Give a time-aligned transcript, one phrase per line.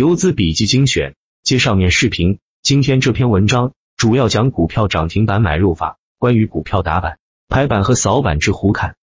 [0.00, 2.38] 游资笔记精选，接上面视频。
[2.62, 7.18] 今天这篇文章主要讲股票涨停板买入法，关于股票打板、
[7.50, 8.94] 排板和扫板之胡侃，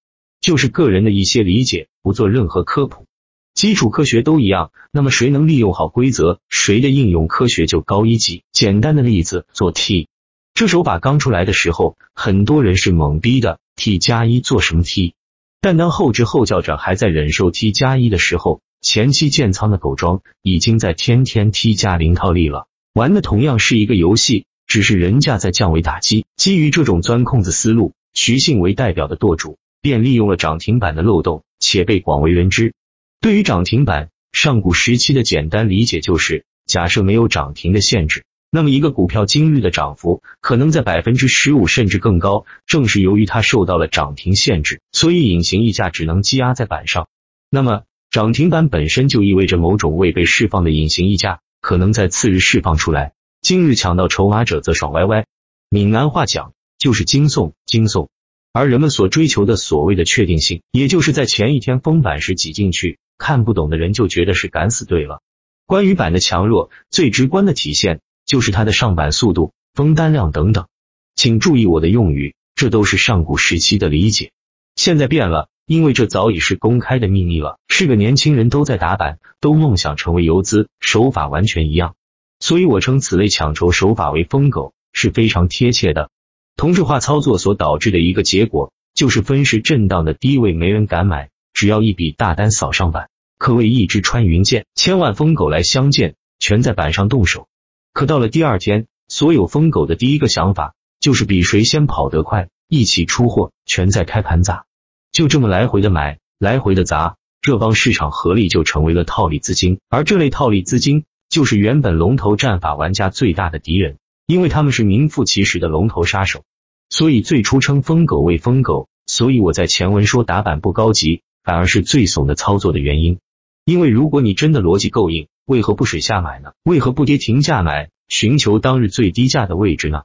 [0.41, 3.05] 就是个人的一些理解，不做任何科普。
[3.54, 8.41] 基础科学都一样，那么谁能利用好规则，谁的应用科学就高一级。
[8.52, 10.07] 简单的例子，做 T，
[10.55, 15.14] 这手法刚出来的时候，很多人是懵逼的，T 加一做什么 T？
[15.61, 18.61] 但当后知后觉者还在忍受 T 加一的时候。
[18.82, 26.25] 前期建仓的狗庄已经在天天 T 加零套利了，玩的同样是一个游戏，只是人家在降维打击。
[26.36, 32.73] 基于这种钻空子思路，徐信为代表的舵主便利用了涨停板的漏洞，且被广为人知。
[33.20, 42.45] 对于涨停板，上古时期的简单理解就是：假设没有涨停的限制，那么一个股票今日的涨幅可能在百分之十五甚至更高。
[42.67, 47.08] 正是由于它受到了涨停限制，所以隐形溢价只能积压在板上。
[47.50, 47.84] 那么
[48.17, 55.28] 涨停板本身就意味着某种未被释放的隐形溢价可能在次日释放出来，今日抢到筹码者则爽歪歪。
[55.70, 58.09] 闽南话讲就是惊悚惊悚，
[58.52, 65.22] 而人们所追求的所谓的确定性，也就是在前一天封板时挤进去，看不懂的人就觉得是敢死队了。
[65.68, 70.66] 关于板的强弱，最直观的体现就是它的上板速度、封单量等等。
[71.14, 74.31] 请注意我的用语，这都是上古时期的理解，
[74.76, 75.50] 现在变了。
[75.68, 81.96] 因为这早已是公开的秘密了，是个年轻人都在打板，都梦想成为游资，手法完全一样，
[82.40, 86.09] 所以我称此类抢筹手法为疯狗是非常贴切的。
[86.56, 97.50] 同质化操作所导致的一个结果，就是分时震荡的低位没人敢买，只要一笔大单扫上板，可谓一支穿云箭，千万疯狗来相见，全在板上动手。
[97.92, 104.64] 可到了第二天，所有疯狗的第一个想法就是比谁先跑得快，一起出货，全在开盘砸。
[105.11, 116.44] 就这么来回的买，来回的砸，这帮市场合力就成为了套利资金，而这类套利资金就是原本龙头战法玩家最大的敌人，因为他们是名副其实的龙头杀手。
[116.89, 123.19] 所以最初称疯狗为疯狗，所以我在前文说打板不高级，反而是最怂的操作的原因。
[123.66, 126.51] 因为如果你真的逻辑够硬，为何不水下买呢？
[126.63, 130.03] 为何不跌停价买，寻求当日最低价的位置呢？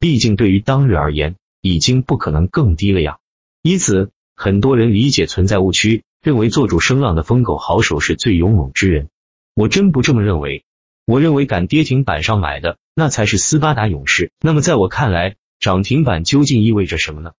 [0.00, 3.18] 毕竟对于当日而言，已经不可能更低了呀。
[3.62, 4.10] 以此。
[4.36, 9.08] 很多人理解存在误区，认为做主声浪的疯狗好手是最勇猛之人。
[9.54, 10.64] 我真不这么认为。
[11.06, 14.32] 我认为敢跌停板上买的，那才是斯巴达勇士。
[14.40, 17.32] 那么在我看来，涨停板究竟意味着什么呢？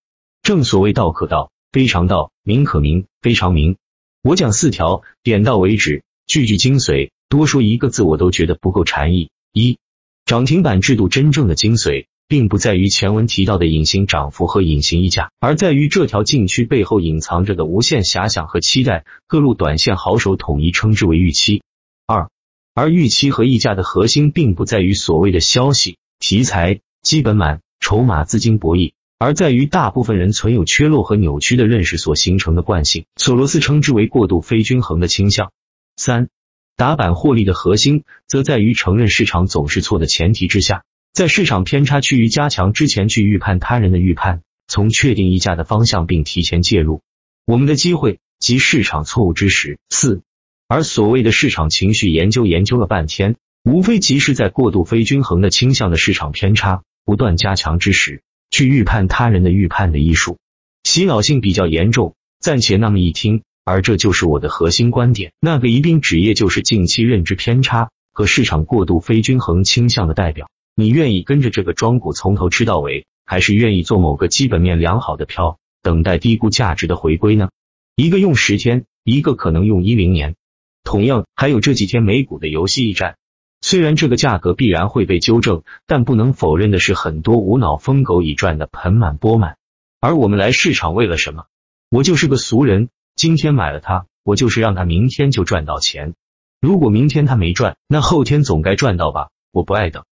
[0.44, 3.78] 正所谓道可道，非常道；名可名，非常名。
[4.22, 7.10] 我讲四条，点到为止，句句精髓。
[7.28, 9.32] 多说一个字，我都觉得不够禅意。
[9.52, 9.80] 一，
[10.26, 12.06] 涨停板制度真正的精髓。
[12.28, 19.06] 并不在于前文提到的隐形涨幅和隐形溢价，而在于这条禁区背后隐藏着的无限遐想和期待。
[19.28, 21.62] 各路短线好手统一称之为预期。
[22.08, 22.30] 二，
[22.74, 33.06] 而预期和溢价的核心并不在于所谓的消息、题材、基本满、筹码、资金博弈，而在于大部分人存有缺漏和扭曲的认识所形成的惯性。
[33.16, 35.52] 索罗斯称之为过度非均衡的倾向。
[35.96, 36.30] 三，
[36.76, 40.84] 打板获利的核心则在于承认市场总是错的前提之下。
[41.16, 47.00] 在市场偏差趋于加强之前，去预判他人的预判，从确定溢价的方向，并提前介入
[47.46, 49.80] 我们的机会及市场错误之时。
[49.90, 50.24] 四，
[50.68, 58.22] 而所谓的市场情绪研究，研究了半天，无非即是在过度非均衡的倾向的市场偏差不断加强之时，
[58.52, 60.38] 去预判他人的预判的艺术，
[60.84, 62.14] 洗脑性比较严重。
[62.42, 65.32] 暂且那么一听，而这就是我的核心观点。
[65.40, 70.50] 那个宜宾纸业就是近期认知偏差和市场过度非均衡倾向的代表。
[70.78, 77.50] 你愿意跟着这个庄股从头吃到尾，还是愿意做某个基本面良好的票，等待低估价值的回归呢？
[77.96, 80.36] 一个用十天，一个可能用一零年。
[80.84, 83.16] 同样，还有这几天美股的游戏驿站，
[83.62, 89.56] 虽然这个价格必然会被纠正，但不能否认的是，很多无脑疯狗已赚得盆满钵满。
[90.02, 91.46] 而我们来市场为了什么？
[91.90, 96.16] 我就是个俗人，今天买了它，我就是让它明天就赚到钱。
[96.60, 99.30] 如果明天它没赚，那后天总该赚到吧？
[99.54, 100.04] 我不爱等。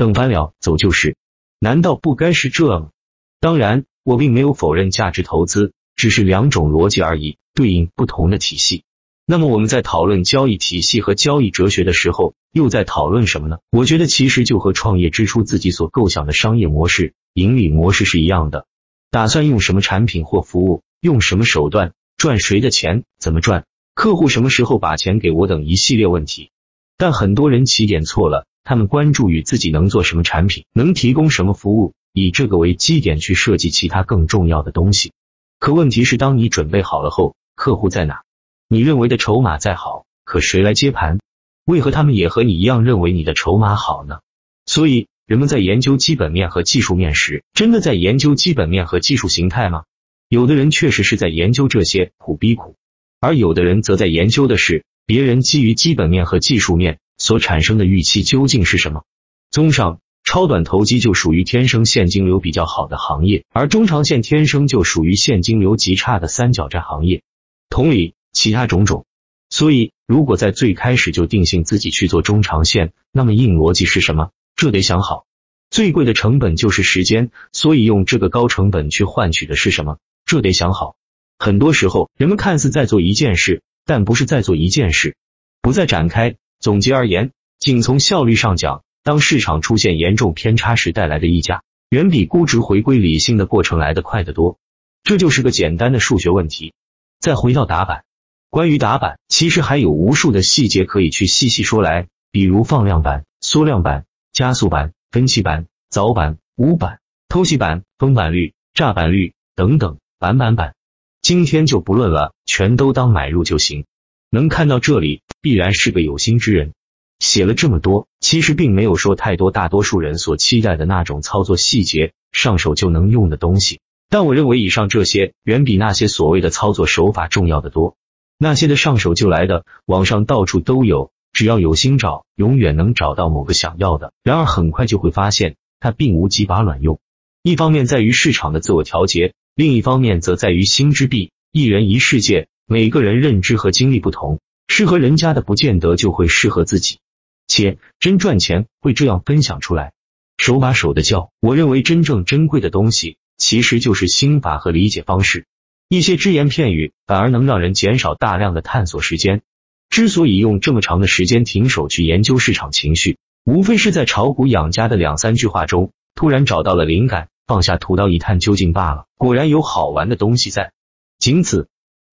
[0.00, 1.18] 等翻了走就是，
[1.58, 2.90] 难道不该是这？
[3.38, 8.84] 当然，我并没有否认价值投资，只是两种逻辑而已，对应不同的体系。
[9.26, 13.58] 那么我们在讨论交易体系和交易哲学的时候，又在讨论什么呢？
[13.70, 18.64] 我觉得其实就和创业之初自己所构想的商业模式、盈利模式是一样的。
[19.10, 26.52] 打算用什么产品或服务，用什么手段赚谁的钱，怎么赚，客户什么时候把钱给我等一系列问题。
[26.96, 28.46] 但很多人起点错了。
[28.64, 35.12] 他们关注于自己能做什么产品，能提供什么服务，以这个为基点去设计其他更重要的东西。
[35.58, 38.22] 可问题是，当你准备好了后，客户在哪？
[38.68, 41.18] 你认为的筹码再好，可谁来接盘？
[41.64, 44.20] 为何他们也和你一样认为你的筹码好呢？
[44.66, 49.84] 所以，人们在研究基本面和技术面时，真的在研究基本面和技术形态吗？
[50.28, 52.76] 有的人确实是在研究这些苦逼苦，
[53.20, 59.04] 而有的人则在研究的是别人基于基本面和技术面所产生的预期究竟是什么。
[59.50, 67.22] 综上，超短投机就属于天生现金流比较好的行业，而中长线天生就属于现金流极差的三角债行业。
[67.68, 69.04] 同理，其他种种。
[69.50, 74.30] 所以，如果在最开始就定性自己去做中长线，那么硬逻辑是什么？
[74.56, 75.26] 这得想好。
[75.70, 79.98] 最贵的成本就是时间，所以用这个高成本去换取的是什么？
[80.24, 80.96] 这得想好。
[81.38, 85.16] 很多时候，人们看似在做一件事，但不是在做一件事。
[85.60, 86.36] 不再展开。
[86.60, 94.58] 总结而言，仅从效率上讲，当市场出现严重偏差时带来的溢价，远比估值回归理性的过程来得快得多。
[95.02, 96.74] 这就是个简单的数学问题。
[97.18, 98.04] 再回到打板。
[98.50, 110.74] 关于打板，其实还有无数的细节可以去细细说来，比如放量板、缩量板、加速板、分期板、早板、午板、偷袭板、封板率、炸板率等等，板板板。
[111.22, 113.86] 今天就不论了，全都当买入就行。
[114.30, 116.72] 能看到这里，必然是个有心之人。
[117.18, 123.80] 写了这么多，其实并没有说太多大多数人所期待的那种操作细节，上手就能用的东西。
[124.08, 127.96] 但我认为以上这些，远比那些所谓的操作手法重要的多。
[128.38, 134.12] 那些的上手就来的，网上到处都有，只要有心找，永远能找到某个想要的。
[134.22, 136.98] 然而很快就会发现，它并无几把卵用。
[137.42, 144.38] 一方面在于市场的自我调节，另一方面则在于心之壁，一人一世界，每个人认知和经历不同，
[144.68, 147.00] 适合人家的不见得就会适合自己。
[147.48, 149.92] 且真赚钱会这样分享出来，
[150.38, 151.32] 手把手的教。
[151.40, 155.46] 我认为真正珍贵的东西，其实就是心法和理解方式。
[155.88, 159.42] 一些只言片语反而能让人减少大量的探索时间。
[159.88, 169.06] 之所以用这么长的时间停手去研究市场情绪，无非是在炒股养家的两三句话中突然找到了灵感，放下屠刀一探究竟罢了。
[169.16, 170.70] 果然有好玩的东西在。
[171.18, 171.66] 仅此。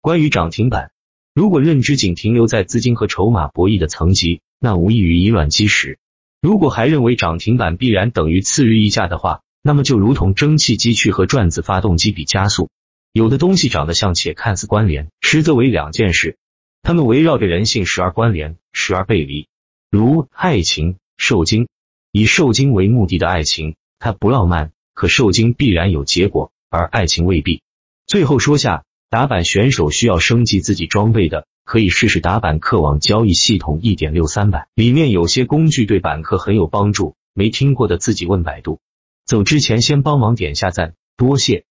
[0.07, 0.92] 关于涨停板，
[1.36, 6.00] 如果认知仅停留在资金和筹码博弈的层级，那无异于以卵击石。
[6.42, 12.69] 如果还认为涨停板必然等于次日溢价的话，那么就如同蒸汽机去和转子发动机比加速。
[13.12, 16.38] 有的东西长得像，且看似关联，实则为两件事。
[16.83, 19.50] 它们围绕着人性，时而关联，时而背离。
[19.92, 21.68] 如爱情、受精，
[22.13, 27.62] 以受精为目的的爱情，它不浪漫，可受精必然有结果，而爱情未必。
[28.06, 37.15] 最后说下，打板选手需要升级自己装备的，可以试试打板客网交易系统一点六三版，里面有些工具对板客很有帮助。
[37.33, 38.80] 没听过的自己问百度。
[39.25, 41.68] 走之前先帮忙点下赞，多谢。